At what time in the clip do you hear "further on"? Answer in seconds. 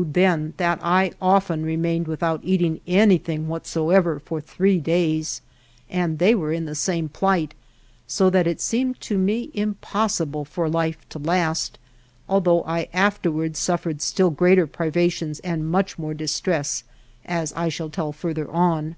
18.12-18.96